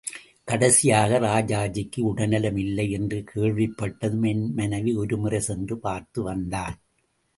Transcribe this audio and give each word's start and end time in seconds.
கடைசியாக 0.43 1.19
ராஜாஜிக்கு 1.19 1.99
உடல் 2.01 2.29
நலம் 2.29 2.57
இல்லை 2.57 2.91
என்று 2.91 3.19
கேள்விப்பட்டதும் 3.35 4.25
என் 4.27 4.43
மனைவி 4.53 4.93
ஒருமுறை 4.95 5.39
சென்று 5.39 5.77
பார்த்து 5.77 6.21
வந்தாள். 6.23 6.75